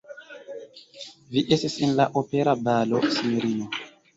[1.35, 3.71] Vi estis en la opera balo, sinjorino?